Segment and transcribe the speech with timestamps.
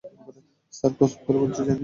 [0.73, 1.75] Sir, কসম করে বলছি জানি না।